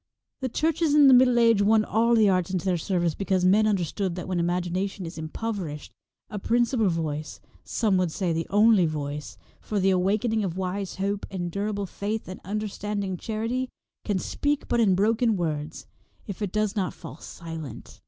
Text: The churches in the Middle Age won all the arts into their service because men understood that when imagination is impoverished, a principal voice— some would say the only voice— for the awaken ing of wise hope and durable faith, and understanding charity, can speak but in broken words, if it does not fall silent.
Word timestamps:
The 0.39 0.49
churches 0.49 0.95
in 0.95 1.07
the 1.07 1.13
Middle 1.13 1.37
Age 1.37 1.61
won 1.61 1.85
all 1.85 2.15
the 2.15 2.27
arts 2.27 2.49
into 2.49 2.65
their 2.65 2.75
service 2.75 3.13
because 3.13 3.45
men 3.45 3.67
understood 3.67 4.15
that 4.15 4.27
when 4.27 4.39
imagination 4.39 5.05
is 5.05 5.19
impoverished, 5.19 5.91
a 6.27 6.39
principal 6.39 6.89
voice— 6.89 7.39
some 7.63 7.97
would 7.97 8.11
say 8.11 8.33
the 8.33 8.47
only 8.49 8.87
voice— 8.87 9.37
for 9.61 9.79
the 9.79 9.91
awaken 9.91 10.33
ing 10.33 10.43
of 10.43 10.57
wise 10.57 10.95
hope 10.95 11.27
and 11.29 11.51
durable 11.51 11.85
faith, 11.85 12.27
and 12.27 12.41
understanding 12.43 13.15
charity, 13.15 13.69
can 14.03 14.17
speak 14.17 14.67
but 14.67 14.79
in 14.79 14.95
broken 14.95 15.37
words, 15.37 15.85
if 16.25 16.41
it 16.41 16.51
does 16.51 16.75
not 16.75 16.95
fall 16.95 17.17
silent. 17.17 17.99